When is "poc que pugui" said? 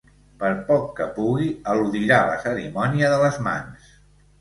0.69-1.51